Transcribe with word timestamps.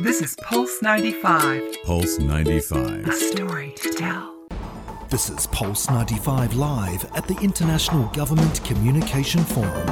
This 0.00 0.20
is 0.20 0.34
Pulse 0.42 0.82
95, 0.82 1.84
Pulse 1.84 2.18
95. 2.18 2.72
a 2.72 3.06
95. 3.06 3.14
story 3.14 3.72
to 3.76 3.90
tell. 3.90 4.34
This 5.08 5.30
is 5.30 5.46
Pulse 5.46 5.88
95 5.88 6.56
Live 6.56 7.04
at 7.14 7.28
the 7.28 7.36
International 7.40 8.08
Government 8.08 8.64
Communication 8.64 9.44
Forum. 9.44 9.86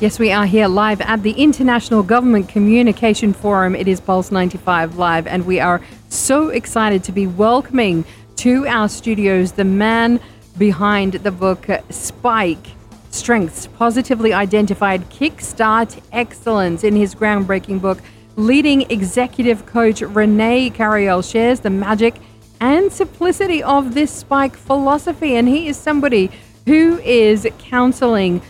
Yes, 0.00 0.18
we 0.18 0.32
are 0.32 0.46
here 0.46 0.66
live 0.66 1.00
at 1.02 1.22
the 1.22 1.30
International 1.30 2.02
Government 2.02 2.48
Communication 2.48 3.32
Forum. 3.32 3.76
It 3.76 3.86
is 3.86 4.00
Pulse 4.00 4.32
95 4.32 4.96
Live, 4.96 5.28
and 5.28 5.46
we 5.46 5.60
are 5.60 5.80
so 6.08 6.48
excited 6.48 7.04
to 7.04 7.12
be 7.12 7.28
welcoming 7.28 8.04
to 8.36 8.66
our 8.66 8.88
studios 8.88 9.52
the 9.52 9.64
man 9.64 10.18
behind 10.58 11.12
the 11.12 11.30
book 11.30 11.66
Spike 11.90 12.66
Strengths 13.10 13.68
Positively 13.68 14.32
Identified 14.32 15.08
Kickstart 15.08 16.02
Excellence. 16.10 16.82
In 16.82 16.96
his 16.96 17.14
groundbreaking 17.14 17.80
book, 17.80 18.00
leading 18.38 18.88
executive 18.88 19.66
coach 19.66 20.00
Rene 20.00 20.70
Carayol 20.70 21.28
shares 21.28 21.58
the 21.58 21.70
magic 21.70 22.14
and 22.60 22.92
simplicity 22.92 23.64
of 23.64 23.94
this 23.94 24.12
Spike 24.12 24.56
philosophy, 24.56 25.34
and 25.34 25.48
he 25.48 25.66
is 25.66 25.76
somebody 25.76 26.30
who 26.64 26.98
is 27.00 27.48
counseling 27.58 28.40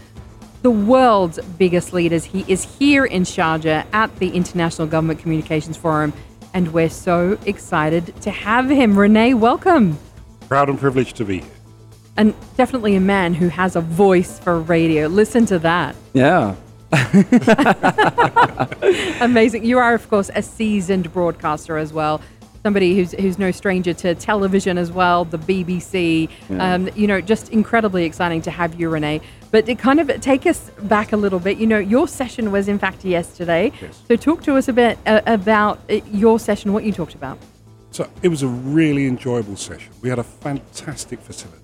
the 0.60 0.70
world's 0.70 1.38
biggest 1.56 1.94
leaders. 1.94 2.24
He 2.24 2.44
is 2.48 2.64
here 2.78 3.06
in 3.06 3.22
Sharjah 3.22 3.86
at 3.94 4.14
the 4.16 4.28
International 4.30 4.86
Government 4.86 5.20
Communications 5.20 5.78
Forum, 5.78 6.12
and 6.52 6.72
we're 6.74 6.90
so 6.90 7.38
excited 7.46 8.14
to 8.20 8.30
have 8.30 8.68
him. 8.68 8.98
Rene, 8.98 9.32
welcome. 9.34 9.98
Proud 10.48 10.68
and 10.68 10.78
privileged 10.78 11.16
to 11.16 11.24
be 11.24 11.40
here. 11.40 11.50
And 12.18 12.34
definitely 12.58 12.94
a 12.94 13.00
man 13.00 13.32
who 13.32 13.48
has 13.48 13.74
a 13.74 13.80
voice 13.80 14.38
for 14.38 14.60
radio. 14.60 15.06
Listen 15.06 15.46
to 15.46 15.58
that. 15.60 15.96
Yeah. 16.12 16.56
Amazing. 19.20 19.64
You 19.64 19.78
are, 19.78 19.94
of 19.94 20.08
course, 20.08 20.30
a 20.34 20.42
seasoned 20.42 21.12
broadcaster 21.12 21.76
as 21.76 21.92
well. 21.92 22.20
Somebody 22.62 22.96
who's 22.96 23.12
who's 23.12 23.38
no 23.38 23.50
stranger 23.50 23.92
to 23.94 24.14
television 24.14 24.78
as 24.78 24.90
well, 24.90 25.24
the 25.24 25.38
BBC. 25.38 26.28
Um, 26.58 26.88
you 26.96 27.06
know, 27.06 27.20
just 27.20 27.50
incredibly 27.50 28.04
exciting 28.04 28.42
to 28.42 28.50
have 28.50 28.80
you, 28.80 28.88
Rene. 28.88 29.20
But 29.50 29.66
to 29.66 29.74
kind 29.74 30.00
of 30.00 30.20
take 30.20 30.46
us 30.46 30.70
back 30.82 31.12
a 31.12 31.16
little 31.16 31.38
bit, 31.38 31.58
you 31.58 31.66
know, 31.66 31.78
your 31.78 32.08
session 32.08 32.50
was 32.50 32.68
in 32.68 32.78
fact 32.78 33.04
yesterday. 33.04 33.72
Yes. 33.80 34.02
So 34.08 34.16
talk 34.16 34.42
to 34.44 34.56
us 34.56 34.68
a 34.68 34.72
bit 34.72 34.98
uh, 35.06 35.20
about 35.26 35.78
uh, 35.88 36.00
your 36.12 36.38
session, 36.38 36.72
what 36.72 36.84
you 36.84 36.92
talked 36.92 37.14
about. 37.14 37.38
So 37.90 38.08
it 38.22 38.28
was 38.28 38.42
a 38.42 38.48
really 38.48 39.06
enjoyable 39.06 39.56
session. 39.56 39.92
We 40.02 40.08
had 40.08 40.18
a 40.18 40.24
fantastic 40.24 41.20
facility. 41.20 41.62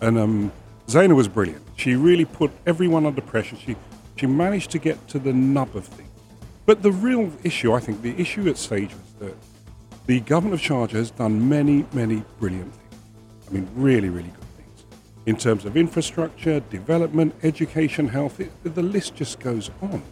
And 0.00 0.18
um, 0.18 0.52
Zaina 0.88 1.14
was 1.14 1.28
brilliant. 1.28 1.62
She 1.76 1.94
really 1.94 2.24
put 2.24 2.50
everyone 2.66 3.06
under 3.06 3.20
pressure. 3.20 3.56
She, 3.56 3.76
she 4.18 4.26
managed 4.26 4.70
to 4.72 4.78
get 4.78 5.06
to 5.08 5.18
the 5.18 5.32
nub 5.32 5.74
of 5.76 5.86
things. 5.86 6.08
But 6.66 6.82
the 6.82 6.92
real 6.92 7.32
issue, 7.44 7.72
I 7.72 7.80
think, 7.80 8.02
the 8.02 8.18
issue 8.20 8.48
at 8.48 8.58
stage 8.58 8.90
was 8.90 9.12
that 9.20 9.36
the 10.06 10.20
government 10.20 10.60
of 10.60 10.66
Sharjah 10.66 10.92
has 10.92 11.10
done 11.10 11.48
many, 11.48 11.86
many 11.92 12.24
brilliant 12.38 12.72
things. 12.74 13.02
I 13.48 13.52
mean, 13.52 13.68
really, 13.74 14.08
really 14.08 14.28
good 14.28 14.44
things. 14.56 14.84
In 15.26 15.36
terms 15.36 15.64
of 15.64 15.76
infrastructure, 15.76 16.60
development, 16.60 17.34
education, 17.42 18.08
health, 18.08 18.40
it, 18.40 18.50
the 18.64 18.82
list 18.82 19.14
just 19.14 19.40
goes 19.40 19.70
on. 19.80 20.02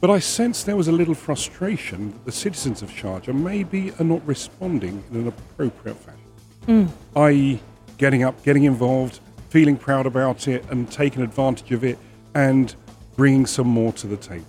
But 0.00 0.10
I 0.10 0.18
sense 0.18 0.64
there 0.64 0.76
was 0.76 0.88
a 0.88 0.92
little 0.92 1.14
frustration 1.14 2.12
that 2.12 2.24
the 2.26 2.32
citizens 2.32 2.82
of 2.82 2.90
Sharjah 2.90 3.34
maybe 3.34 3.90
are 3.98 4.04
not 4.04 4.26
responding 4.26 5.02
in 5.10 5.16
an 5.16 5.28
appropriate 5.28 5.96
fashion. 5.96 6.20
Mm. 6.66 6.88
I.e., 7.16 7.60
getting 7.96 8.22
up, 8.22 8.42
getting 8.42 8.64
involved, 8.64 9.20
feeling 9.48 9.78
proud 9.78 10.04
about 10.04 10.46
it, 10.46 10.62
and 10.70 10.90
taking 10.92 11.22
advantage 11.22 11.72
of 11.72 11.84
it, 11.84 11.96
and 12.34 12.74
bringing 13.16 13.46
some 13.46 13.66
more 13.66 13.92
to 13.94 14.06
the 14.06 14.16
table. 14.16 14.46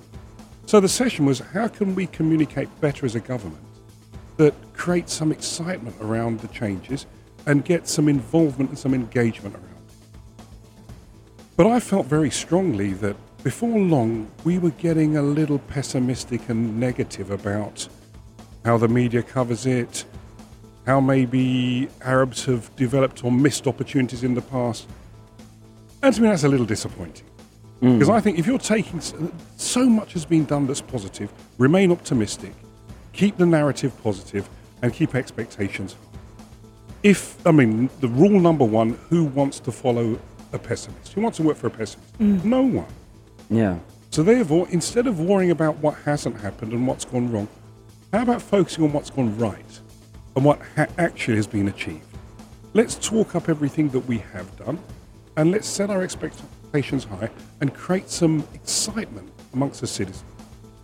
So 0.66 0.80
the 0.80 0.90
session 0.90 1.26
was 1.26 1.40
how 1.40 1.68
can 1.68 1.96
we 1.96 2.08
communicate 2.08 2.70
better 2.82 3.06
as 3.06 3.16
a 3.16 3.20
government 3.20 3.62
that 4.38 4.54
creates 4.74 5.14
some 5.14 5.32
excitement 5.32 5.96
around 6.02 6.40
the 6.40 6.48
changes 6.48 7.06
and 7.46 7.64
get 7.64 7.88
some 7.88 8.10
involvement 8.10 8.72
and 8.72 8.80
some 8.80 8.94
engagement 8.94 9.56
around 9.56 9.66
it? 9.66 10.46
But 11.56 11.68
I 11.68 11.80
felt 11.80 12.08
very 12.08 12.32
strongly 12.32 12.94
that 12.94 13.16
before 13.44 13.80
long 13.80 14.28
we 14.44 14.58
were 14.58 14.72
getting 14.72 15.18
a 15.18 15.22
little 15.22 15.60
pessimistic 15.60 16.50
and 16.50 16.80
negative 16.80 17.30
about 17.30 17.88
how 18.66 18.78
the 18.78 18.88
media 18.88 19.22
covers 19.22 19.68
it, 19.68 20.04
how 20.88 21.00
maybe 21.00 21.88
Arabs 22.02 22.46
have 22.46 22.76
developed 22.76 23.24
or 23.24 23.32
missed 23.32 23.68
opportunities 23.68 24.24
in 24.24 24.34
the 24.34 24.42
past. 24.42 24.88
And 26.02 26.14
to 26.14 26.22
me, 26.22 26.30
that's 26.30 26.44
a 26.44 26.48
little 26.48 26.66
disappointing. 26.66 27.25
Mm. 27.86 28.00
Because 28.00 28.10
I 28.10 28.20
think 28.20 28.40
if 28.40 28.48
you're 28.48 28.58
taking 28.58 29.00
so 29.58 29.88
much 29.88 30.14
has 30.14 30.26
been 30.26 30.46
done 30.46 30.66
that's 30.66 30.82
positive, 30.82 31.32
remain 31.60 31.92
optimistic, 31.92 32.52
keep 33.14 33.38
the 33.38 33.46
narrative 33.46 33.94
positive, 34.02 34.50
and 34.82 34.92
keep 34.92 35.14
expectations. 35.14 35.96
If, 37.04 37.46
I 37.46 37.52
mean, 37.52 37.92
the 38.00 38.08
rule 38.08 38.40
number 38.40 38.66
one 38.66 38.98
who 39.10 39.26
wants 39.26 39.60
to 39.60 39.72
follow 39.72 40.20
a 40.52 40.58
pessimist? 40.58 41.14
Who 41.14 41.22
wants 41.22 41.38
to 41.38 41.44
work 41.44 41.58
for 41.58 41.68
a 41.68 41.70
pessimist? 41.70 42.18
Mm. 42.18 42.44
No 42.44 42.64
one. 42.64 42.88
Yeah. 43.52 43.78
So 44.10 44.24
therefore, 44.24 44.68
instead 44.72 45.06
of 45.06 45.20
worrying 45.20 45.52
about 45.52 45.78
what 45.78 45.94
hasn't 46.06 46.40
happened 46.42 46.74
and 46.74 46.88
what's 46.88 47.06
gone 47.06 47.32
wrong, 47.32 47.48
how 48.12 48.24
about 48.24 48.42
focusing 48.42 48.84
on 48.84 48.94
what's 48.94 49.12
gone 49.12 49.38
right 49.38 49.80
and 50.36 50.44
what 50.44 50.60
ha- 50.76 50.88
actually 50.98 51.36
has 51.36 51.46
been 51.46 51.68
achieved? 51.68 52.08
Let's 52.74 52.96
talk 52.96 53.36
up 53.36 53.48
everything 53.48 53.90
that 53.90 54.08
we 54.08 54.18
have 54.34 54.58
done 54.58 54.80
and 55.38 55.52
let's 55.52 55.68
set 55.68 55.92
our 55.92 56.02
expectations 56.02 56.50
high 56.82 57.30
and 57.62 57.74
create 57.74 58.10
some 58.10 58.48
excitement 58.54 59.32
amongst 59.54 59.82
the 59.82 59.88
citizens. 59.88 60.24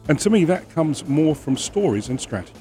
And 0.08 0.20
to 0.20 0.30
me, 0.30 0.46
that 0.46 0.70
comes 0.72 1.06
more 1.06 1.36
from 1.36 1.58
stories 1.58 2.10
and 2.10 2.20
strategy. 2.20 2.60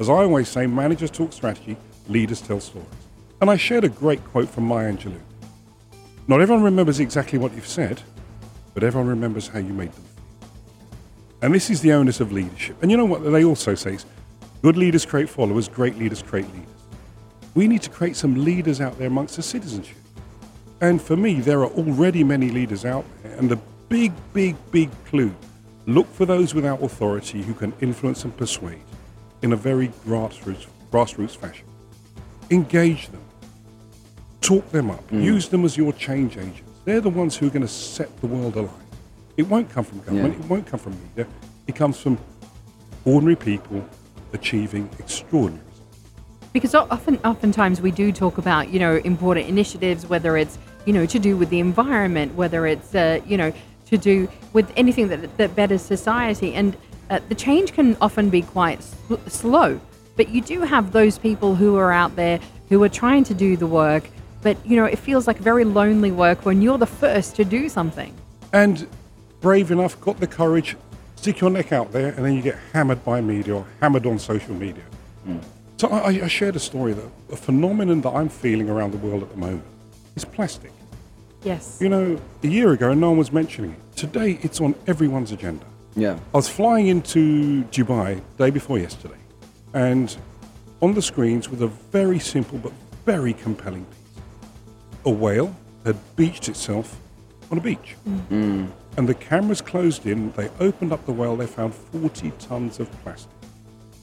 As 0.00 0.08
I 0.08 0.14
always 0.14 0.48
say, 0.48 0.66
managers 0.66 1.10
talk 1.10 1.32
strategy, 1.32 1.76
leaders 2.08 2.40
tell 2.40 2.60
stories. 2.60 2.88
And 3.40 3.50
I 3.50 3.56
shared 3.56 3.84
a 3.84 3.88
great 3.88 4.24
quote 4.24 4.48
from 4.48 4.64
Maya 4.64 4.92
Angelou. 4.92 5.20
Not 6.26 6.40
everyone 6.40 6.64
remembers 6.64 7.00
exactly 7.00 7.38
what 7.38 7.54
you've 7.54 7.66
said, 7.66 8.02
but 8.74 8.82
everyone 8.82 9.08
remembers 9.08 9.48
how 9.48 9.58
you 9.58 9.72
made 9.72 9.92
them 9.92 10.04
feel. 10.04 10.24
And 11.42 11.54
this 11.54 11.70
is 11.70 11.80
the 11.80 11.92
onus 11.92 12.20
of 12.20 12.32
leadership. 12.32 12.76
And 12.82 12.90
you 12.90 12.96
know 12.96 13.04
what 13.04 13.22
they 13.22 13.44
also 13.44 13.74
say 13.74 13.94
is 13.94 14.06
good 14.62 14.76
leaders 14.76 15.06
create 15.06 15.28
followers, 15.28 15.68
great 15.68 15.96
leaders 15.98 16.22
create 16.22 16.46
leaders. 16.52 16.68
We 17.54 17.68
need 17.68 17.82
to 17.82 17.90
create 17.90 18.16
some 18.16 18.44
leaders 18.44 18.80
out 18.80 18.98
there 18.98 19.06
amongst 19.06 19.36
the 19.36 19.42
citizenship. 19.42 19.96
And 20.80 21.02
for 21.02 21.16
me, 21.16 21.40
there 21.40 21.60
are 21.60 21.70
already 21.70 22.22
many 22.22 22.50
leaders 22.50 22.84
out 22.84 23.04
there. 23.22 23.34
And 23.36 23.50
the 23.50 23.58
big, 23.88 24.12
big, 24.32 24.56
big 24.70 24.90
clue 25.06 25.34
look 25.86 26.06
for 26.12 26.26
those 26.26 26.54
without 26.54 26.82
authority 26.82 27.42
who 27.42 27.54
can 27.54 27.72
influence 27.80 28.24
and 28.24 28.36
persuade 28.36 28.82
in 29.42 29.52
a 29.52 29.56
very 29.56 29.88
grassroots, 30.06 30.66
grassroots 30.92 31.36
fashion. 31.36 31.66
Engage 32.50 33.08
them, 33.08 33.22
talk 34.40 34.68
them 34.70 34.90
up, 34.90 35.06
mm. 35.10 35.22
use 35.22 35.48
them 35.48 35.64
as 35.64 35.76
your 35.76 35.92
change 35.92 36.36
agents. 36.36 36.62
They're 36.84 37.00
the 37.00 37.10
ones 37.10 37.36
who 37.36 37.46
are 37.46 37.50
going 37.50 37.62
to 37.62 37.68
set 37.68 38.20
the 38.20 38.26
world 38.26 38.56
alight. 38.56 38.72
It 39.36 39.46
won't 39.48 39.70
come 39.70 39.84
from 39.84 40.00
government, 40.00 40.34
Yeah. 40.34 40.44
it 40.44 40.50
won't 40.50 40.66
come 40.66 40.80
from 40.80 40.96
media, 41.00 41.26
it 41.66 41.74
comes 41.74 41.98
from 42.00 42.18
ordinary 43.04 43.36
people 43.36 43.86
achieving 44.32 44.88
extraordinary. 44.98 45.64
Because 46.52 46.74
often, 46.74 47.18
oftentimes 47.24 47.80
we 47.80 47.90
do 47.90 48.10
talk 48.10 48.38
about, 48.38 48.70
you 48.70 48.78
know, 48.78 48.96
important 48.96 49.46
initiatives, 49.46 50.06
whether 50.06 50.36
it's, 50.36 50.58
you 50.88 50.94
know, 50.94 51.04
to 51.04 51.18
do 51.18 51.36
with 51.36 51.50
the 51.50 51.60
environment, 51.60 52.34
whether 52.34 52.66
it's, 52.66 52.94
uh, 52.94 53.20
you 53.26 53.36
know, 53.36 53.52
to 53.90 53.98
do 53.98 54.26
with 54.54 54.72
anything 54.74 55.08
that, 55.08 55.36
that 55.36 55.54
betters 55.54 55.82
society. 55.82 56.54
And 56.54 56.74
uh, 57.10 57.20
the 57.28 57.34
change 57.34 57.74
can 57.74 57.94
often 58.00 58.30
be 58.30 58.40
quite 58.40 58.82
sl- 58.82 59.16
slow. 59.26 59.78
But 60.16 60.30
you 60.30 60.40
do 60.40 60.62
have 60.62 60.92
those 60.92 61.18
people 61.18 61.54
who 61.54 61.76
are 61.76 61.92
out 61.92 62.16
there 62.16 62.40
who 62.70 62.82
are 62.84 62.88
trying 62.88 63.24
to 63.24 63.34
do 63.34 63.54
the 63.54 63.66
work. 63.66 64.08
But, 64.40 64.56
you 64.64 64.76
know, 64.76 64.86
it 64.86 64.98
feels 64.98 65.26
like 65.26 65.36
very 65.36 65.64
lonely 65.64 66.10
work 66.10 66.46
when 66.46 66.62
you're 66.62 66.78
the 66.78 66.86
first 66.86 67.36
to 67.36 67.44
do 67.44 67.68
something. 67.68 68.14
and 68.52 68.86
brave 69.42 69.70
enough, 69.70 70.00
got 70.00 70.18
the 70.20 70.26
courage, 70.26 70.74
stick 71.16 71.40
your 71.40 71.50
neck 71.50 71.70
out 71.70 71.92
there, 71.92 72.12
and 72.14 72.24
then 72.24 72.34
you 72.34 72.42
get 72.42 72.56
hammered 72.72 73.04
by 73.04 73.20
media 73.20 73.56
or 73.56 73.66
hammered 73.80 74.06
on 74.06 74.18
social 74.18 74.54
media. 74.54 74.84
So 75.76 75.88
I, 75.88 76.24
I 76.24 76.28
shared 76.28 76.56
a 76.56 76.60
story 76.60 76.94
that 76.94 77.04
a 77.30 77.36
phenomenon 77.36 78.00
that 78.00 78.10
I'm 78.10 78.28
feeling 78.28 78.70
around 78.70 78.92
the 78.92 78.98
world 78.98 79.22
at 79.22 79.30
the 79.30 79.36
moment 79.36 79.64
is 80.16 80.24
plastic. 80.24 80.72
Yes. 81.44 81.78
You 81.80 81.88
know, 81.88 82.18
a 82.42 82.46
year 82.46 82.72
ago, 82.72 82.94
no 82.94 83.08
one 83.10 83.18
was 83.18 83.32
mentioning 83.32 83.72
it. 83.72 83.96
Today, 83.96 84.38
it's 84.42 84.60
on 84.60 84.74
everyone's 84.86 85.32
agenda. 85.32 85.64
Yeah. 85.96 86.18
I 86.34 86.36
was 86.36 86.48
flying 86.48 86.88
into 86.88 87.64
Dubai 87.64 88.20
day 88.38 88.50
before 88.50 88.78
yesterday, 88.78 89.18
and 89.72 90.16
on 90.80 90.94
the 90.94 91.02
screens 91.02 91.48
was 91.48 91.60
a 91.60 91.66
very 91.66 92.18
simple 92.18 92.58
but 92.58 92.72
very 93.04 93.32
compelling 93.32 93.84
piece. 93.86 94.22
A 95.06 95.10
whale 95.10 95.54
had 95.84 95.96
beached 96.16 96.48
itself 96.48 96.98
on 97.50 97.58
a 97.58 97.60
beach. 97.60 97.96
Mm-hmm. 98.08 98.66
And 98.96 99.08
the 99.08 99.14
cameras 99.14 99.60
closed 99.60 100.06
in, 100.06 100.32
they 100.32 100.50
opened 100.60 100.92
up 100.92 101.04
the 101.06 101.12
whale, 101.12 101.36
they 101.36 101.46
found 101.46 101.72
40 101.74 102.32
tons 102.38 102.80
of 102.80 102.90
plastic. 103.02 103.30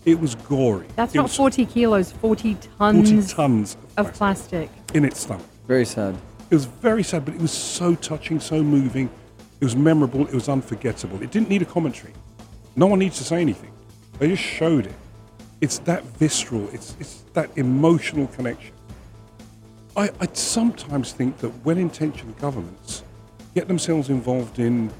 It 0.05 0.19
was 0.19 0.35
gory. 0.35 0.85
That's 0.95 1.13
It 1.13 1.17
not 1.17 1.29
40 1.31 1.65
kilos, 1.65 2.11
40 2.13 2.57
tons 2.77 3.09
40 3.11 3.27
tons 3.33 3.77
of 3.97 4.07
of 4.07 4.13
plastic 4.13 4.69
plastic. 4.69 4.95
in 4.95 5.03
its 5.05 5.19
stomach. 5.19 5.45
Very 5.67 5.85
sad. 5.85 6.15
It 6.49 6.55
was 6.55 6.65
very 6.65 7.03
sad, 7.03 7.25
but 7.25 7.33
it 7.33 7.41
was 7.41 7.51
so 7.51 7.95
touching, 7.95 8.39
so 8.39 8.61
moving. 8.63 9.09
It 9.59 9.65
was 9.65 9.75
memorable. 9.75 10.27
It 10.27 10.33
was 10.33 10.47
unforgettable. 10.49 11.21
It 11.23 11.31
didn't 11.31 11.49
need 11.49 11.61
a 11.61 11.65
commentary. 11.65 12.13
No 12.75 12.87
one 12.87 12.99
needs 12.99 13.17
to 13.17 13.23
say 13.23 13.41
anything. 13.41 13.71
They 14.19 14.27
just 14.29 14.43
showed 14.43 14.85
it. 14.85 14.93
It's 15.61 15.79
that 15.79 16.03
visceral. 16.03 16.69
It's 16.69 16.95
it's 16.99 17.23
that 17.33 17.49
emotional 17.57 18.27
connection. 18.27 18.73
I, 19.97 20.09
I 20.19 20.27
sometimes 20.33 21.13
think 21.13 21.37
that 21.37 21.49
well-intentioned 21.65 22.37
governments 22.39 23.03
get 23.55 23.67
themselves 23.69 24.09
involved 24.09 24.59
in 24.59 24.91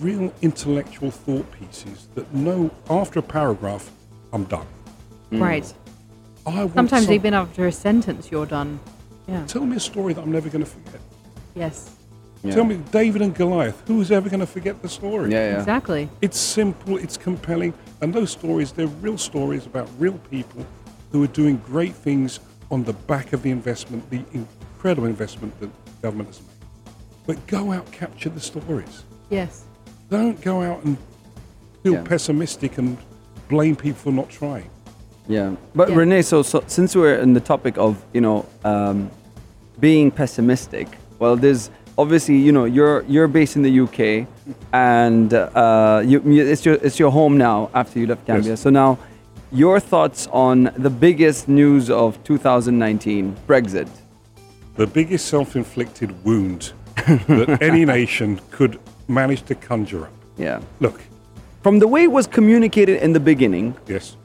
real 0.00 0.32
intellectual 0.42 1.12
thought 1.12 1.46
pieces 1.52 2.08
that 2.16 2.34
know 2.34 2.68
after 2.90 3.20
a 3.20 3.22
paragraph, 3.22 3.90
I'm 4.32 4.44
done. 4.44 4.66
Right. 5.30 5.72
I 6.44 6.64
want 6.64 6.74
Sometimes 6.74 7.04
some- 7.06 7.14
even 7.14 7.34
after 7.34 7.66
a 7.68 7.72
sentence, 7.72 8.30
you're 8.32 8.46
done. 8.46 8.80
Yeah. 9.28 9.44
tell 9.46 9.64
me 9.64 9.76
a 9.76 9.80
story 9.80 10.14
that 10.14 10.22
I'm 10.22 10.32
never 10.32 10.48
going 10.48 10.64
to 10.64 10.70
forget. 10.70 11.00
Yes. 11.54 11.94
Yeah. 12.42 12.54
Tell 12.54 12.64
me 12.64 12.76
David 12.90 13.22
and 13.22 13.34
Goliath. 13.34 13.80
Who's 13.86 14.10
ever 14.10 14.28
going 14.28 14.40
to 14.40 14.46
forget 14.46 14.82
the 14.82 14.88
story? 14.88 15.30
Yeah, 15.30 15.52
yeah. 15.52 15.58
Exactly. 15.60 16.08
It's 16.20 16.38
simple, 16.38 16.96
it's 16.98 17.16
compelling, 17.16 17.72
and 18.00 18.12
those 18.12 18.30
stories, 18.32 18.72
they're 18.72 18.88
real 18.88 19.16
stories 19.18 19.64
about 19.66 19.88
real 19.98 20.18
people 20.30 20.66
who 21.12 21.22
are 21.22 21.28
doing 21.28 21.58
great 21.66 21.94
things 21.94 22.40
on 22.70 22.82
the 22.82 22.94
back 22.94 23.32
of 23.32 23.42
the 23.42 23.50
investment, 23.50 24.08
the 24.10 24.24
incredible 24.32 25.06
investment 25.06 25.58
that 25.60 25.70
government 26.02 26.28
has 26.30 26.40
made. 26.40 26.48
But 27.26 27.46
go 27.46 27.70
out, 27.70 27.90
capture 27.92 28.30
the 28.30 28.40
stories. 28.40 29.04
Yes. 29.30 29.64
Don't 30.10 30.40
go 30.40 30.62
out 30.62 30.82
and 30.84 30.96
feel 31.84 31.92
Yeah. 31.94 32.02
pessimistic 32.02 32.78
and 32.78 32.96
blame 33.48 33.76
people 33.76 34.00
for 34.00 34.10
not 34.12 34.30
trying. 34.30 34.68
Yeah, 35.32 35.56
but 35.74 35.88
Yeah. 35.88 35.96
Rene, 35.96 36.22
so, 36.22 36.42
so 36.42 36.62
since 36.66 36.94
we're 36.94 37.16
in 37.16 37.32
the 37.32 37.40
topic 37.40 37.78
of 37.78 37.96
you 38.12 38.20
know 38.20 38.44
um, 38.64 39.10
being 39.80 40.10
pessimistic, 40.10 40.88
well, 41.18 41.36
there's 41.36 41.70
obviously 41.96 42.36
you 42.36 42.52
know 42.52 42.66
you're 42.66 43.02
you're 43.08 43.28
based 43.28 43.56
in 43.56 43.62
the 43.62 43.80
UK, 43.84 44.26
and 44.72 45.32
uh, 45.32 46.02
you, 46.04 46.20
you, 46.26 46.44
it's 46.44 46.64
your 46.66 46.74
it's 46.82 46.98
your 46.98 47.10
home 47.10 47.38
now 47.38 47.70
after 47.74 47.98
you 47.98 48.06
left 48.06 48.26
Gambia. 48.26 48.50
Yes. 48.50 48.60
So 48.60 48.70
now, 48.70 48.98
your 49.50 49.80
thoughts 49.80 50.28
on 50.32 50.70
the 50.76 50.90
biggest 50.90 51.48
news 51.48 51.88
of 51.90 52.22
2019, 52.24 53.36
Brexit? 53.46 53.88
The 54.76 54.86
biggest 54.86 55.26
self 55.26 55.56
inflicted 55.56 56.10
wound 56.24 56.72
that 57.06 57.58
any 57.62 57.84
nation 57.98 58.40
could 58.50 58.78
manage 59.08 59.42
to 59.44 59.54
conjure 59.54 60.04
up. 60.04 60.12
Yeah, 60.36 60.60
Look, 60.80 61.00
from 61.62 61.78
the 61.78 61.86
way 61.86 62.04
it 62.04 62.12
was 62.12 62.26
communicated 62.26 63.02
in 63.02 63.12
the 63.12 63.20
beginning 63.20 63.74
yes. 63.86 64.16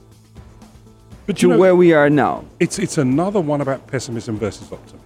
But 1.28 1.38
to 1.38 1.48
you 1.48 1.54
know, 1.54 1.60
where 1.60 1.76
we 1.76 1.94
are 1.94 2.10
now. 2.10 2.46
It's, 2.60 2.80
it's 2.80 2.98
another 2.98 3.42
one 3.42 3.60
about 3.62 3.86
pessimism 3.86 4.38
versus 4.38 4.72
optimism. 4.72 5.02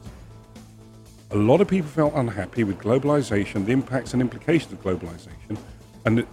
A 1.32 1.36
lot 1.36 1.62
of 1.62 1.68
people 1.68 1.90
felt 1.90 2.14
unhappy 2.14 2.64
with 2.64 2.78
globalization, 2.78 3.66
the 3.66 3.72
impacts 3.72 4.14
and 4.14 4.22
implications 4.22 4.72
of 4.72 4.84
globalization, 4.84 5.58
and 6.06 6.26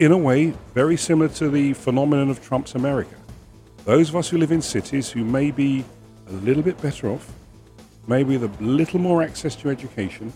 in 0.00 0.12
a 0.12 0.18
way, 0.18 0.54
very 0.74 0.96
similar 0.96 1.28
to 1.28 1.50
the 1.50 1.74
phenomenon 1.74 2.30
of 2.30 2.42
Trump's 2.42 2.74
America. 2.74 3.16
Those 3.84 4.08
of 4.08 4.16
us 4.16 4.28
who 4.28 4.38
live 4.38 4.50
in 4.50 4.62
cities 4.62 5.10
who 5.10 5.24
may 5.24 5.50
be 5.50 5.84
a 6.28 6.32
little 6.32 6.62
bit 6.62 6.80
better 6.80 7.10
off, 7.10 7.30
maybe 8.06 8.38
with 8.38 8.50
a 8.50 8.62
little 8.62 8.98
more 8.98 9.22
access 9.22 9.54
to 9.56 9.68
education, 9.68 10.32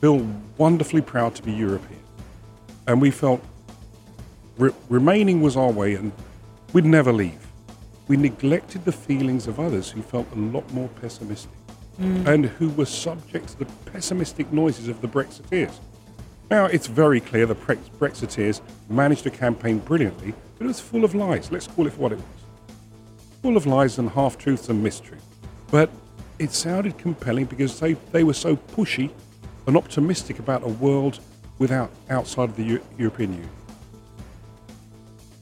feel 0.00 0.26
wonderfully 0.58 1.00
proud 1.00 1.34
to 1.36 1.42
be 1.42 1.52
European. 1.52 2.00
And 2.86 3.00
we 3.00 3.10
felt 3.10 3.42
re- 4.58 4.74
remaining 4.88 5.40
was 5.40 5.56
our 5.56 5.70
way 5.70 5.94
and 5.94 6.12
we'd 6.72 6.84
never 6.84 7.12
leave. 7.12 7.43
We 8.08 8.16
neglected 8.16 8.84
the 8.84 8.92
feelings 8.92 9.46
of 9.46 9.58
others 9.58 9.90
who 9.90 10.02
felt 10.02 10.26
a 10.32 10.38
lot 10.38 10.70
more 10.72 10.88
pessimistic 11.00 11.50
mm. 12.00 12.26
and 12.26 12.46
who 12.46 12.70
were 12.70 12.86
subject 12.86 13.48
to 13.50 13.58
the 13.60 13.64
pessimistic 13.90 14.52
noises 14.52 14.88
of 14.88 15.00
the 15.00 15.08
Brexiteers. 15.08 15.74
Now, 16.50 16.66
it's 16.66 16.86
very 16.86 17.20
clear 17.20 17.46
the 17.46 17.54
Brex- 17.54 17.90
Brexiteers 17.98 18.60
managed 18.88 19.22
to 19.24 19.30
campaign 19.30 19.78
brilliantly, 19.78 20.34
but 20.58 20.64
it 20.64 20.68
was 20.68 20.80
full 20.80 21.04
of 21.04 21.14
lies. 21.14 21.50
Let's 21.50 21.66
call 21.66 21.86
it 21.86 21.96
what 21.96 22.12
it 22.12 22.18
was. 22.18 22.26
Full 23.42 23.56
of 23.56 23.66
lies 23.66 23.98
and 23.98 24.10
half 24.10 24.36
truths 24.36 24.68
and 24.68 24.82
mystery. 24.82 25.18
But 25.70 25.90
it 26.38 26.52
sounded 26.52 26.98
compelling 26.98 27.46
because 27.46 27.80
they, 27.80 27.94
they 28.12 28.24
were 28.24 28.34
so 28.34 28.56
pushy 28.56 29.10
and 29.66 29.76
optimistic 29.76 30.38
about 30.38 30.62
a 30.62 30.68
world 30.68 31.20
without 31.58 31.90
outside 32.10 32.50
of 32.50 32.56
the 32.56 32.64
Eu- 32.64 32.82
European 32.98 33.32
Union. 33.32 33.50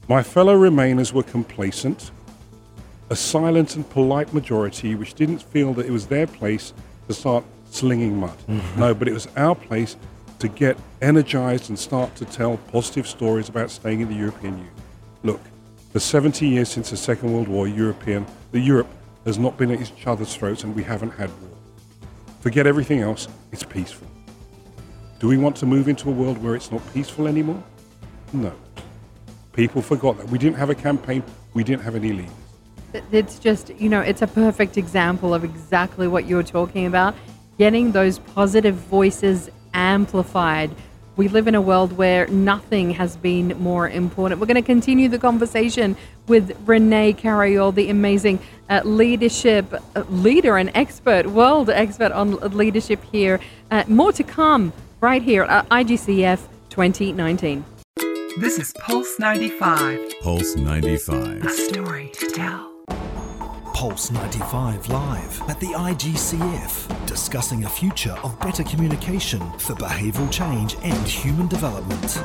My 0.07 0.21
fellow 0.21 0.55
Remainers 0.55 1.13
were 1.13 1.23
complacent, 1.23 2.11
a 3.09 3.15
silent 3.15 3.75
and 3.75 3.89
polite 3.89 4.33
majority 4.33 4.95
which 4.95 5.13
didn't 5.13 5.41
feel 5.41 5.73
that 5.73 5.85
it 5.85 5.91
was 5.91 6.07
their 6.07 6.27
place 6.27 6.73
to 7.07 7.13
start 7.13 7.43
slinging 7.69 8.19
mud. 8.19 8.37
Mm-hmm. 8.47 8.79
No, 8.79 8.93
but 8.93 9.07
it 9.07 9.13
was 9.13 9.27
our 9.35 9.55
place 9.55 9.97
to 10.39 10.47
get 10.47 10.77
energized 11.01 11.69
and 11.69 11.77
start 11.77 12.15
to 12.15 12.25
tell 12.25 12.57
positive 12.71 13.07
stories 13.07 13.49
about 13.49 13.71
staying 13.71 14.01
in 14.01 14.09
the 14.09 14.15
European 14.15 14.57
Union. 14.57 14.73
Look, 15.23 15.41
for 15.91 15.99
70 15.99 16.47
years 16.47 16.69
since 16.69 16.89
the 16.89 16.97
Second 16.97 17.33
World 17.33 17.47
War, 17.47 17.67
European, 17.67 18.25
the 18.51 18.59
Europe 18.59 18.89
has 19.25 19.37
not 19.37 19.57
been 19.57 19.71
at 19.71 19.81
each 19.81 20.07
other's 20.07 20.35
throats 20.35 20.63
and 20.63 20.75
we 20.75 20.83
haven't 20.83 21.11
had 21.11 21.29
war. 21.41 21.57
Forget 22.41 22.67
everything 22.67 22.99
else, 22.99 23.27
it's 23.51 23.63
peaceful. 23.63 24.07
Do 25.19 25.27
we 25.27 25.37
want 25.37 25.55
to 25.57 25.65
move 25.65 25.87
into 25.87 26.09
a 26.09 26.11
world 26.11 26.43
where 26.43 26.55
it's 26.55 26.71
not 26.71 26.81
peaceful 26.93 27.27
anymore? 27.27 27.63
No. 28.33 28.51
People 29.53 29.81
forgot 29.81 30.17
that. 30.17 30.27
We 30.27 30.37
didn't 30.37 30.57
have 30.57 30.69
a 30.69 30.75
campaign, 30.75 31.23
we 31.53 31.63
didn't 31.63 31.83
have 31.83 31.95
any 31.95 32.11
leaders. 32.11 32.42
It- 32.93 33.03
It's 33.11 33.39
just, 33.39 33.71
you 33.79 33.89
know, 33.89 34.01
it's 34.01 34.21
a 34.21 34.27
perfect 34.27 34.77
example 34.77 35.33
of 35.33 35.43
exactly 35.43 36.07
what 36.07 36.27
you're 36.27 36.43
talking 36.43 36.85
about. 36.85 37.15
Getting 37.57 37.91
those 37.91 38.19
positive 38.19 38.75
voices 38.75 39.49
amplified. 39.73 40.71
We 41.15 41.27
live 41.27 41.47
in 41.47 41.53
a 41.53 41.61
world 41.61 41.95
where 41.95 42.25
nothing 42.27 42.91
has 42.91 43.15
been 43.17 43.55
more 43.59 43.87
important. 43.87 44.41
We're 44.41 44.47
going 44.47 44.55
to 44.63 44.73
continue 44.75 45.07
the 45.09 45.19
conversation 45.19 45.95
with 46.27 46.55
Rene 46.65 47.13
Carayol, 47.13 47.75
the 47.75 47.89
amazing 47.91 48.39
uh, 48.69 48.81
leadership 48.83 49.65
uh, 49.73 50.03
leader 50.09 50.57
and 50.57 50.71
expert, 50.73 51.27
world 51.27 51.69
expert 51.69 52.11
on 52.11 52.37
leadership 52.57 52.99
here. 53.11 53.39
Uh, 53.69 53.83
more 53.87 54.11
to 54.13 54.23
come 54.23 54.73
right 55.01 55.21
here 55.21 55.43
at 55.43 55.69
IGCF 55.69 56.39
2019. 56.71 57.63
This 58.39 58.57
is 58.57 58.73
Pulse 58.79 59.19
95, 59.19 59.99
Pulse 60.21 60.55
95. 60.55 61.45
a 61.45 61.49
story 61.51 62.09
to 62.13 62.27
tell. 62.31 62.72
Pulse 63.83 64.11
95 64.11 64.87
Live 64.87 65.41
at 65.49 65.59
the 65.59 65.65
IGCF, 65.65 67.05
discussing 67.05 67.65
a 67.65 67.69
future 67.69 68.17
of 68.23 68.39
better 68.39 68.63
communication 68.63 69.41
for 69.59 69.73
behavioural 69.73 70.31
change 70.31 70.77
and 70.83 71.05
human 71.05 71.49
development. 71.49 72.17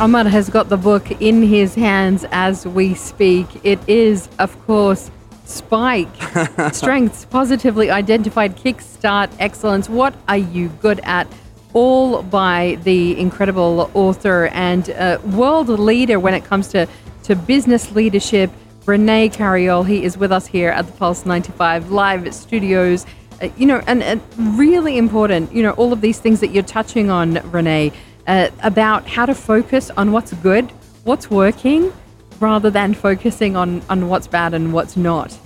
Ahmad 0.00 0.26
has 0.26 0.50
got 0.50 0.70
the 0.70 0.76
book 0.76 1.12
in 1.22 1.42
his 1.42 1.76
hands 1.76 2.26
as 2.32 2.66
we 2.66 2.92
speak. 2.94 3.46
It 3.62 3.78
is, 3.88 4.28
of 4.40 4.60
course, 4.66 5.12
Spike 5.44 6.08
Strengths 6.72 7.24
Positively 7.26 7.92
Identified 7.92 8.56
Kickstart 8.56 9.30
Excellence. 9.38 9.88
What 9.88 10.12
are 10.26 10.38
you 10.38 10.70
good 10.82 10.98
at? 11.04 11.28
All 11.72 12.24
by 12.24 12.78
the 12.82 13.16
incredible 13.16 13.92
author 13.94 14.46
and 14.48 14.90
uh, 14.90 15.20
world 15.36 15.68
leader 15.68 16.18
when 16.18 16.34
it 16.34 16.44
comes 16.44 16.66
to, 16.70 16.88
to 17.22 17.36
business 17.36 17.92
leadership, 17.92 18.50
Rene 18.86 19.30
Carayol. 19.30 19.86
He 19.86 20.04
is 20.04 20.18
with 20.18 20.32
us 20.32 20.46
here 20.46 20.70
at 20.70 20.86
the 20.86 20.92
Pulse 20.92 21.24
95 21.24 21.90
live 21.90 22.34
studios. 22.34 23.06
Uh, 23.42 23.48
you 23.56 23.66
know, 23.66 23.82
and, 23.86 24.02
and 24.02 24.20
really 24.58 24.96
important, 24.98 25.52
you 25.52 25.62
know, 25.62 25.72
all 25.72 25.92
of 25.92 26.00
these 26.00 26.18
things 26.20 26.40
that 26.40 26.48
you're 26.48 26.62
touching 26.62 27.10
on, 27.10 27.34
Rene, 27.50 27.92
uh, 28.26 28.48
about 28.62 29.06
how 29.06 29.26
to 29.26 29.34
focus 29.34 29.90
on 29.90 30.12
what's 30.12 30.32
good, 30.34 30.70
what's 31.04 31.30
working, 31.30 31.92
rather 32.40 32.70
than 32.70 32.94
focusing 32.94 33.56
on, 33.56 33.82
on 33.88 34.08
what's 34.08 34.26
bad 34.26 34.54
and 34.54 34.72
what's 34.72 34.96
not. 34.96 35.36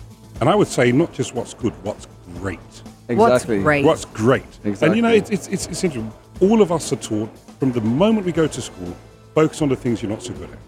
And 0.40 0.48
I 0.48 0.54
would 0.54 0.68
say 0.68 0.92
not 0.92 1.12
just 1.12 1.34
what's 1.34 1.54
good, 1.54 1.72
what's 1.82 2.06
great. 2.36 2.58
Exactly. 3.08 3.16
What's 3.16 3.34
Exactly. 3.34 3.62
great? 3.62 3.84
What's 3.84 4.04
great. 4.04 4.42
Exactly. 4.64 4.86
And 4.86 4.96
you 4.96 5.02
know, 5.02 5.08
it's, 5.08 5.30
Exactly. 5.30 5.54
it's, 5.54 5.66
it's, 5.66 5.72
it's 5.72 5.84
interesting. 5.84 6.12
All 6.40 6.60
of 6.60 6.70
us 6.70 6.92
are 6.92 6.96
taught 6.96 7.30
from 7.58 7.72
the 7.72 7.80
moment 7.80 8.26
we 8.26 8.32
go 8.32 8.46
to 8.46 8.60
school, 8.60 8.94
focus 9.34 9.62
on 9.62 9.68
the 9.68 9.76
things 9.76 10.02
you're 10.02 10.10
not 10.10 10.22
so 10.22 10.34
good 10.34 10.50
at. 10.50 10.58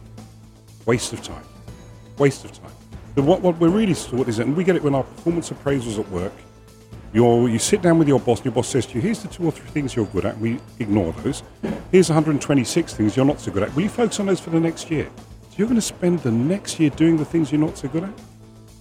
Waste 0.87 1.12
of 1.12 1.23
time. 1.23 1.45
Waste 2.21 2.45
of 2.45 2.53
time. 2.53 2.71
But 3.15 3.25
what, 3.25 3.41
what 3.41 3.59
we're 3.59 3.71
really 3.71 3.95
taught 3.95 4.29
is 4.29 4.37
that, 4.37 4.47
and 4.47 4.55
we 4.55 4.62
get 4.62 4.77
it 4.77 4.83
when 4.83 4.95
our 4.95 5.05
performance 5.05 5.49
appraisals 5.49 5.99
at 5.99 6.07
work, 6.11 6.35
you're, 7.15 7.49
you 7.49 7.59
sit 7.59 7.81
down 7.81 7.99
with 7.99 8.09
your 8.09 8.21
boss, 8.21 8.41
and 8.41 8.45
your 8.45 8.53
boss 8.53 8.69
says 8.69 8.85
to 8.87 8.95
you, 8.95 9.00
here's 9.00 9.23
the 9.23 9.29
two 9.29 9.47
or 9.47 9.50
three 9.50 9.69
things 9.71 9.97
you're 9.97 10.05
good 10.05 10.27
at, 10.27 10.39
we 10.39 10.61
ignore 10.81 11.12
those. 11.12 11.43
Here's 11.91 12.11
126 12.11 12.93
things 12.93 13.17
you're 13.17 13.25
not 13.25 13.41
so 13.41 13.50
good 13.50 13.62
at. 13.62 13.75
Will 13.75 13.85
you 13.85 13.89
focus 13.89 14.21
on 14.21 14.27
those 14.27 14.39
for 14.39 14.50
the 14.50 14.61
next 14.61 14.91
year? 14.91 15.09
So 15.49 15.57
you're 15.57 15.67
going 15.67 15.77
to 15.77 15.81
spend 15.81 16.19
the 16.21 16.31
next 16.31 16.79
year 16.79 16.91
doing 16.91 17.17
the 17.17 17.25
things 17.25 17.50
you're 17.50 17.61
not 17.61 17.79
so 17.79 17.89
good 17.89 18.05
at? 18.05 18.12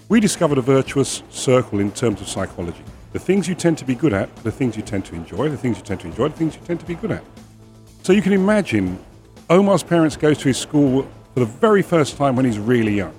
We 0.09 0.19
discovered 0.19 0.57
a 0.57 0.61
virtuous 0.61 1.23
circle 1.29 1.79
in 1.79 1.93
terms 1.93 2.19
of 2.19 2.27
psychology. 2.27 2.83
The 3.13 3.19
things 3.19 3.47
you 3.47 3.55
tend 3.55 3.77
to 3.77 3.85
be 3.85 3.95
good 3.95 4.11
at, 4.11 4.35
the 4.43 4.51
things 4.51 4.75
you 4.75 4.83
tend 4.83 5.05
to 5.05 5.15
enjoy, 5.15 5.47
the 5.47 5.57
things 5.57 5.77
you 5.77 5.83
tend 5.83 6.01
to 6.01 6.07
enjoy, 6.07 6.27
the 6.27 6.35
things 6.35 6.55
you 6.55 6.61
tend 6.65 6.81
to 6.81 6.85
be 6.85 6.95
good 6.95 7.11
at. 7.11 7.23
So 8.03 8.11
you 8.11 8.21
can 8.21 8.33
imagine 8.33 8.99
Omar's 9.49 9.81
parents 9.81 10.17
go 10.17 10.33
to 10.33 10.47
his 10.49 10.57
school 10.57 11.07
for 11.33 11.39
the 11.39 11.45
very 11.45 11.81
first 11.81 12.17
time 12.17 12.35
when 12.35 12.43
he's 12.43 12.59
really 12.59 12.95
young. 12.95 13.15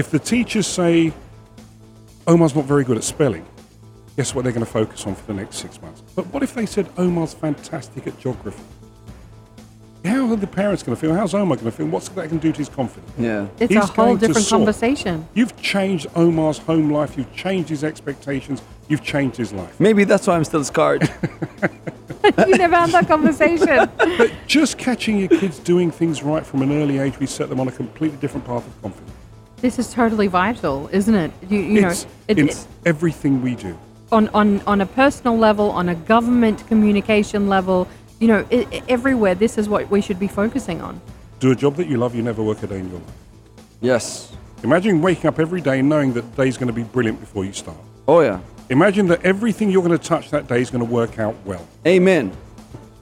If 0.00 0.10
the 0.10 0.18
teachers 0.18 0.66
say 0.66 1.12
Omar's 2.26 2.56
not 2.56 2.64
very 2.64 2.84
good 2.84 2.96
at 2.96 3.04
spelling, 3.04 3.44
guess 4.16 4.34
what 4.34 4.44
they're 4.44 4.52
going 4.52 4.64
to 4.64 4.72
focus 4.72 5.06
on 5.06 5.14
for 5.14 5.26
the 5.26 5.34
next 5.34 5.56
six 5.56 5.78
months? 5.82 6.02
But 6.16 6.24
what 6.28 6.42
if 6.42 6.54
they 6.54 6.64
said 6.64 6.88
Omar's 6.96 7.34
fantastic 7.34 8.06
at 8.06 8.18
geography? 8.18 8.62
How 10.02 10.32
are 10.32 10.36
the 10.36 10.46
parents 10.46 10.82
going 10.82 10.96
to 10.96 11.00
feel? 11.02 11.12
How's 11.12 11.34
Omar 11.34 11.58
going 11.58 11.70
to 11.70 11.76
feel? 11.76 11.86
What's 11.88 12.08
that 12.08 12.14
going 12.14 12.30
to 12.30 12.38
do 12.38 12.50
to 12.50 12.56
his 12.56 12.70
confidence? 12.70 13.12
Yeah. 13.18 13.46
It's 13.58 13.74
He's 13.74 13.82
a 13.82 13.86
whole 13.88 14.16
different 14.16 14.48
conversation. 14.48 15.28
You've 15.34 15.54
changed 15.60 16.06
Omar's 16.16 16.56
home 16.56 16.90
life. 16.90 17.18
You've 17.18 17.36
changed 17.36 17.68
his 17.68 17.84
expectations. 17.84 18.62
You've 18.88 19.02
changed 19.02 19.36
his 19.36 19.52
life. 19.52 19.78
Maybe 19.78 20.04
that's 20.04 20.26
why 20.26 20.36
I'm 20.36 20.44
still 20.44 20.64
scarred. 20.64 21.02
you 22.46 22.56
never 22.56 22.76
had 22.76 22.90
that 22.92 23.06
conversation. 23.06 23.90
But 24.16 24.32
just 24.46 24.78
catching 24.78 25.18
your 25.18 25.28
kids 25.28 25.58
doing 25.58 25.90
things 25.90 26.22
right 26.22 26.46
from 26.46 26.62
an 26.62 26.72
early 26.72 26.96
age, 26.96 27.18
we 27.20 27.26
set 27.26 27.50
them 27.50 27.60
on 27.60 27.68
a 27.68 27.72
completely 27.72 28.16
different 28.16 28.46
path 28.46 28.66
of 28.66 28.80
confidence. 28.80 29.10
This 29.60 29.78
is 29.78 29.92
totally 29.92 30.26
vital, 30.26 30.88
isn't 30.92 31.14
it? 31.14 31.30
You, 31.48 31.60
you 31.60 31.80
know, 31.82 31.88
it's 31.88 32.06
it, 32.28 32.66
everything 32.84 33.42
we 33.42 33.54
do. 33.54 33.78
on, 34.12 34.28
on, 34.28 34.60
on 34.62 34.80
a 34.80 34.86
personal 34.86 35.36
level, 35.36 35.70
on 35.70 35.88
a 35.88 35.94
government 35.94 36.66
communication 36.66 37.48
level, 37.48 37.86
you 38.18 38.28
know, 38.28 38.46
i 38.50 38.66
i 38.72 38.82
everywhere, 38.88 39.34
this 39.34 39.58
is 39.58 39.68
what 39.68 39.90
we 39.90 40.00
should 40.00 40.18
be 40.18 40.28
focusing 40.28 40.80
on. 40.80 41.00
Do 41.38 41.50
a 41.52 41.56
job 41.56 41.76
that 41.76 41.86
you 41.88 41.96
love, 41.96 42.14
you 42.14 42.22
never 42.22 42.42
work 42.42 42.62
a 42.62 42.66
day 42.66 42.78
in 42.78 42.90
your 42.90 43.00
life. 43.00 43.14
yes. 43.80 44.32
Imagine 44.62 45.00
waking 45.00 45.26
up 45.26 45.38
every 45.38 45.62
day 45.62 45.80
knowing 45.80 46.12
that 46.12 46.36
the 46.36 46.44
day's 46.44 46.58
going 46.58 46.66
to 46.66 46.74
be 46.74 46.82
brilliant 46.82 47.18
before 47.18 47.46
you 47.46 47.52
start. 47.52 47.78
Oh 48.06 48.20
yeah. 48.20 48.40
Imagine 48.68 49.06
that 49.08 49.24
everything 49.24 49.70
you're 49.70 49.82
going 49.82 49.98
to 49.98 50.04
touch 50.04 50.30
that 50.30 50.48
day 50.48 50.60
is 50.60 50.70
going 50.70 50.84
to 50.86 50.92
work 50.92 51.18
out 51.18 51.34
well. 51.46 51.66
Amen. 51.86 52.30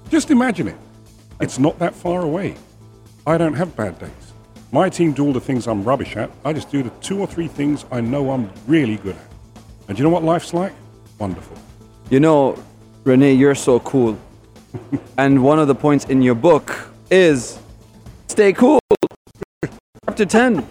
Just 0.08 0.30
imagine 0.30 0.68
it. 0.68 0.76
It's 1.40 1.58
not 1.58 1.78
that 1.80 1.96
far 1.96 2.22
away. 2.22 2.54
I 3.26 3.36
don't 3.38 3.54
have 3.54 3.74
bad 3.74 3.98
days. 3.98 4.27
My 4.70 4.90
team 4.90 5.12
do 5.12 5.24
all 5.24 5.32
the 5.32 5.40
things 5.40 5.66
I'm 5.66 5.82
rubbish 5.82 6.14
at. 6.16 6.30
I 6.44 6.52
just 6.52 6.70
do 6.70 6.82
the 6.82 6.90
two 7.00 7.20
or 7.20 7.26
three 7.26 7.48
things 7.48 7.86
I 7.90 8.02
know 8.02 8.30
I'm 8.30 8.50
really 8.66 8.96
good 8.96 9.16
at. 9.16 9.62
And 9.88 9.96
do 9.96 10.02
you 10.02 10.04
know 10.04 10.12
what 10.12 10.22
life's 10.22 10.52
like? 10.52 10.74
Wonderful. 11.18 11.56
You 12.10 12.20
know, 12.20 12.62
Rene, 13.04 13.32
you're 13.32 13.54
so 13.54 13.80
cool. 13.80 14.18
and 15.18 15.42
one 15.42 15.58
of 15.58 15.68
the 15.68 15.74
points 15.74 16.04
in 16.04 16.20
your 16.20 16.34
book 16.34 16.90
is 17.10 17.58
stay 18.26 18.52
cool. 18.52 18.78
Chapter 20.06 20.26
10. 20.26 20.68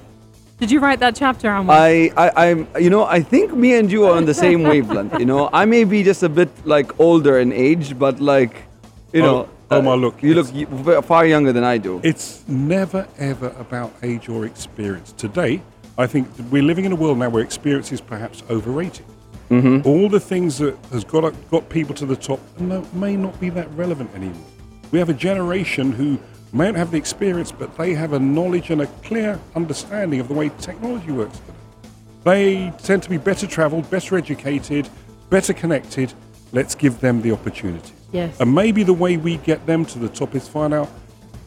Did 0.59 0.69
you 0.71 0.79
write 0.79 0.99
that 0.99 1.15
chapter, 1.15 1.51
Omar? 1.51 1.75
I, 1.75 2.11
I, 2.15 2.49
I'm, 2.49 2.67
you 2.79 2.91
know, 2.91 3.05
I 3.05 3.21
think 3.21 3.53
me 3.53 3.75
and 3.75 3.91
you 3.91 4.05
are 4.05 4.15
on 4.15 4.25
the 4.25 4.33
same 4.33 4.61
wavelength. 4.63 5.19
You 5.19 5.25
know, 5.25 5.49
I 5.51 5.65
may 5.65 5.83
be 5.83 6.03
just 6.03 6.21
a 6.21 6.29
bit 6.29 6.49
like 6.65 6.99
older 6.99 7.39
in 7.39 7.51
age, 7.51 7.97
but 7.97 8.19
like, 8.19 8.63
you 9.13 9.21
know, 9.21 9.41
uh, 9.41 9.47
Oh, 9.69 9.81
my 9.81 9.95
look, 9.95 10.23
you 10.23 10.33
look 10.33 10.47
y- 10.53 11.01
far 11.01 11.25
younger 11.25 11.51
than 11.51 11.63
I 11.63 11.77
do. 11.77 11.99
It's 12.03 12.47
never 12.47 13.05
ever 13.17 13.47
about 13.59 13.93
age 14.01 14.29
or 14.29 14.45
experience. 14.45 15.11
Today, 15.11 15.61
I 15.97 16.07
think 16.07 16.29
we're 16.49 16.63
living 16.63 16.85
in 16.85 16.93
a 16.93 16.95
world 16.95 17.17
now 17.17 17.29
where 17.29 17.43
experience 17.43 17.91
is 17.91 17.99
perhaps 17.99 18.43
overrated. 18.49 19.05
Mm-hmm. 19.49 19.87
All 19.87 20.07
the 20.09 20.19
things 20.19 20.57
that 20.59 20.77
has 20.91 21.03
got 21.03 21.33
got 21.49 21.67
people 21.69 21.95
to 21.95 22.05
the 22.05 22.15
top 22.15 22.39
no, 22.59 22.85
may 22.93 23.17
not 23.17 23.37
be 23.39 23.49
that 23.49 23.69
relevant 23.71 24.13
anymore. 24.13 24.45
We 24.91 24.99
have 24.99 25.09
a 25.09 25.13
generation 25.13 25.91
who 25.91 26.17
may 26.53 26.65
not 26.67 26.75
have 26.75 26.91
the 26.91 26.97
experience, 26.97 27.51
but 27.51 27.77
they 27.77 27.93
have 27.93 28.13
a 28.13 28.19
knowledge 28.19 28.69
and 28.69 28.81
a 28.81 28.87
clear 29.03 29.39
understanding 29.55 30.21
of 30.21 30.29
the 30.29 30.33
way 30.33 30.49
technology 30.59 31.11
works 31.11 31.39
today. 31.39 31.53
They 32.23 32.73
tend 32.83 33.03
to 33.03 33.09
be 33.09 33.17
better 33.17 33.47
traveled, 33.47 33.89
better 33.89 34.17
educated, 34.17 34.89
better 35.29 35.53
connected. 35.53 36.13
Let's 36.53 36.75
give 36.75 37.01
them 37.01 37.21
the 37.21 37.31
opportunity. 37.31 37.93
Yes. 38.11 38.39
And 38.39 38.53
maybe 38.53 38.83
the 38.83 38.93
way 38.93 39.17
we 39.17 39.37
get 39.37 39.65
them 39.65 39.85
to 39.85 39.99
the 39.99 40.09
top 40.09 40.35
is 40.35 40.47
find 40.47 40.73
out 40.73 40.89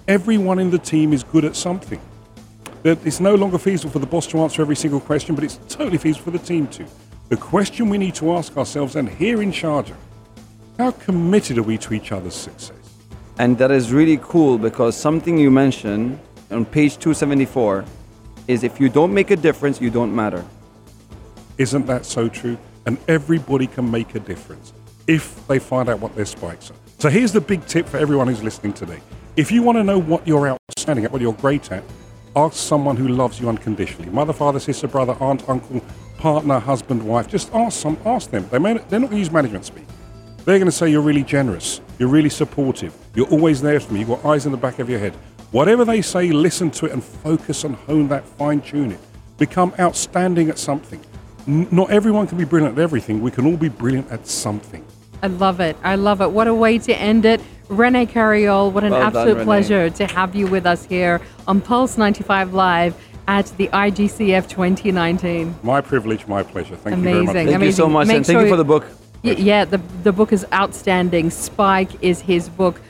everyone 0.06 0.58
in 0.58 0.70
the 0.70 0.78
team 0.78 1.12
is 1.12 1.24
good 1.24 1.44
at 1.44 1.56
something. 1.56 2.00
That 2.82 3.04
it's 3.06 3.20
no 3.20 3.34
longer 3.34 3.58
feasible 3.58 3.90
for 3.90 3.98
the 3.98 4.06
boss 4.06 4.26
to 4.28 4.40
answer 4.40 4.62
every 4.62 4.76
single 4.76 5.00
question, 5.00 5.34
but 5.34 5.44
it's 5.44 5.58
totally 5.68 5.98
feasible 5.98 6.24
for 6.24 6.30
the 6.30 6.38
team 6.44 6.66
to. 6.68 6.86
The 7.28 7.36
question 7.36 7.88
we 7.88 7.98
need 7.98 8.14
to 8.16 8.32
ask 8.32 8.56
ourselves, 8.56 8.96
and 8.96 9.08
here 9.08 9.42
in 9.42 9.52
Sharjah, 9.52 9.94
how 10.78 10.90
committed 10.92 11.58
are 11.58 11.62
we 11.62 11.78
to 11.78 11.94
each 11.94 12.10
other's 12.10 12.34
success? 12.34 12.72
And 13.38 13.56
that 13.58 13.70
is 13.70 13.92
really 13.92 14.18
cool 14.22 14.58
because 14.58 14.96
something 14.96 15.38
you 15.38 15.50
mentioned 15.50 16.18
on 16.50 16.64
page 16.64 16.94
274 16.98 17.84
is 18.48 18.64
if 18.64 18.80
you 18.80 18.88
don't 18.88 19.14
make 19.14 19.30
a 19.30 19.36
difference, 19.36 19.80
you 19.80 19.90
don't 19.90 20.14
matter. 20.14 20.44
Isn't 21.58 21.86
that 21.86 22.04
so 22.04 22.28
true? 22.28 22.58
And 22.86 22.98
everybody 23.06 23.66
can 23.66 23.90
make 23.90 24.14
a 24.14 24.20
difference 24.20 24.72
if 25.06 25.46
they 25.46 25.58
find 25.58 25.88
out 25.88 26.00
what 26.00 26.14
their 26.14 26.24
spikes 26.24 26.70
are. 26.70 26.76
So 26.98 27.08
here's 27.08 27.32
the 27.32 27.40
big 27.40 27.66
tip 27.66 27.88
for 27.88 27.96
everyone 27.96 28.28
who's 28.28 28.42
listening 28.42 28.72
today. 28.72 29.00
If 29.36 29.50
you 29.50 29.62
want 29.62 29.76
to 29.78 29.84
know 29.84 29.98
what 29.98 30.26
you're 30.26 30.48
outstanding 30.48 31.04
at, 31.04 31.12
what 31.12 31.22
you're 31.22 31.32
great 31.32 31.72
at, 31.72 31.82
ask 32.36 32.56
someone 32.56 32.96
who 32.96 33.08
loves 33.08 33.40
you 33.40 33.48
unconditionally. 33.48 34.10
Mother, 34.10 34.32
father, 34.32 34.60
sister, 34.60 34.86
brother, 34.86 35.16
aunt, 35.20 35.48
uncle, 35.48 35.80
partner, 36.18 36.58
husband, 36.58 37.02
wife. 37.02 37.26
Just 37.28 37.52
ask 37.54 37.80
some, 37.80 37.98
ask 38.04 38.30
them. 38.30 38.46
They 38.50 38.58
may, 38.58 38.74
they're 38.74 39.00
not 39.00 39.10
going 39.10 39.12
to 39.12 39.18
use 39.18 39.30
management 39.30 39.64
speak. 39.64 39.86
They're 40.44 40.58
going 40.58 40.66
to 40.66 40.72
say 40.72 40.90
you're 40.90 41.02
really 41.02 41.22
generous, 41.22 41.80
you're 41.98 42.08
really 42.08 42.30
supportive, 42.30 42.94
you're 43.14 43.28
always 43.28 43.60
there 43.60 43.78
for 43.78 43.92
me, 43.92 44.00
you've 44.00 44.08
got 44.08 44.24
eyes 44.24 44.46
in 44.46 44.52
the 44.52 44.58
back 44.58 44.78
of 44.78 44.88
your 44.88 44.98
head. 44.98 45.12
Whatever 45.50 45.84
they 45.84 46.00
say, 46.00 46.30
listen 46.30 46.70
to 46.72 46.86
it 46.86 46.92
and 46.92 47.04
focus 47.04 47.64
and 47.64 47.74
hone 47.74 48.08
that, 48.08 48.24
fine 48.24 48.60
tune 48.60 48.92
it. 48.92 49.00
Become 49.36 49.74
outstanding 49.78 50.48
at 50.48 50.58
something. 50.58 51.00
N- 51.46 51.68
not 51.70 51.90
everyone 51.90 52.26
can 52.26 52.38
be 52.38 52.44
brilliant 52.44 52.78
at 52.78 52.82
everything. 52.82 53.20
We 53.22 53.30
can 53.30 53.46
all 53.46 53.56
be 53.56 53.68
brilliant 53.68 54.10
at 54.10 54.26
something. 54.26 54.84
I 55.22 55.26
love 55.26 55.60
it. 55.60 55.76
I 55.82 55.96
love 55.96 56.20
it. 56.22 56.30
What 56.30 56.46
a 56.48 56.54
way 56.54 56.78
to 56.78 56.94
end 56.94 57.24
it. 57.24 57.40
Rene 57.68 58.06
Carayol, 58.06 58.72
what 58.72 58.82
an 58.84 58.90
Well 58.92 59.02
absolute 59.02 59.34
Rene. 59.34 59.44
pleasure 59.44 59.90
to 59.90 60.06
have 60.06 60.34
you 60.34 60.46
with 60.46 60.66
us 60.66 60.84
here 60.84 61.20
on 61.46 61.60
Pulse 61.60 61.96
95 61.98 62.52
Live 62.54 62.94
at 63.28 63.46
the 63.58 63.68
IGCF 63.68 64.48
2019. 64.48 65.54
My 65.62 65.80
privilege, 65.80 66.26
my 66.26 66.42
pleasure. 66.42 66.74
Thank 66.76 66.96
you 66.96 67.02
very 67.02 67.16
Amazing. 67.18 67.26
much. 67.26 67.46
Thank 67.52 67.62
you 67.64 67.72
so 67.72 67.88
much, 67.88 68.08
Make 68.08 68.16
and 68.18 68.26
thank 68.26 68.40
you 68.40 68.48
for 68.48 68.56
the 68.56 68.64
book. 68.64 68.86
Y- 69.22 69.32
yeah, 69.32 69.64
the, 69.64 69.78
the 70.02 70.12
book 70.12 70.32
is 70.32 70.44
outstanding. 70.52 71.30
Spike 71.30 72.02
is 72.02 72.20
his 72.20 72.48
book. 72.48 72.80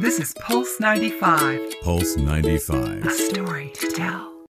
This 0.00 0.18
is 0.20 0.34
Pulse 0.40 0.78
95, 0.80 1.60
Pulse 1.82 2.16
95. 2.16 3.06
a 3.06 3.10
story 3.10 3.70
to 3.74 3.88
tell. 3.90 4.33